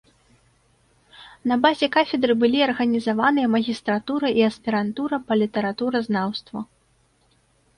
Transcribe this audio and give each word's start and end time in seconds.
На 1.51 1.55
базе 1.65 1.87
кафедры 1.97 2.33
былі 2.43 2.59
арганізаваныя 2.69 3.51
магістратура 3.57 4.27
і 4.41 4.47
аспірантура 4.49 5.15
па 5.29 5.33
літаратуразнаўству. 5.43 6.59